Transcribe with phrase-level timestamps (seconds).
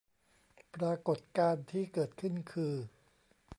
[0.75, 2.73] ปรากฎการณ์ที่เกิดขึ้นคือ